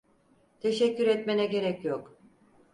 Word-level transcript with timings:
Teşekkür 0.59 1.07
etmene 1.07 1.45
gerek 1.45 1.85
yok. 1.85 2.17